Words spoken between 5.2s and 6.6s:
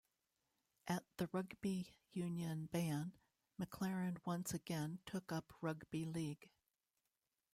up rugby league.